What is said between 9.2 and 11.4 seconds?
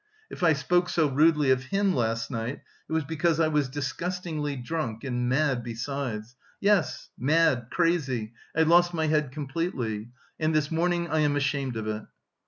completely... and this morning I am